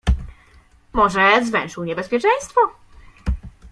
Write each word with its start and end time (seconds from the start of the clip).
"Może 0.93 1.39
zwęszył 1.45 1.83
niebezpieczeństwo?" 1.83 2.61